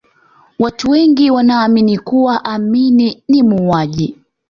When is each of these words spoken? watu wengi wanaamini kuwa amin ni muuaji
watu 0.59 0.91
wengi 0.91 1.31
wanaamini 1.31 1.99
kuwa 1.99 2.45
amin 2.45 3.15
ni 3.27 3.43
muuaji 3.43 4.17